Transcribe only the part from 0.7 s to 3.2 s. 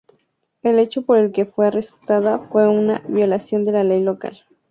hecho por el que fue arrestada fue una